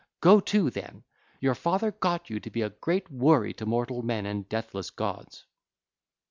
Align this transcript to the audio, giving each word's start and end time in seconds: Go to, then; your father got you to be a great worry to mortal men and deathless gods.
Go 0.19 0.39
to, 0.39 0.71
then; 0.71 1.03
your 1.39 1.53
father 1.53 1.91
got 1.91 2.27
you 2.27 2.39
to 2.39 2.49
be 2.49 2.63
a 2.63 2.71
great 2.71 3.11
worry 3.11 3.53
to 3.53 3.67
mortal 3.67 4.01
men 4.01 4.25
and 4.25 4.49
deathless 4.49 4.89
gods. 4.89 5.45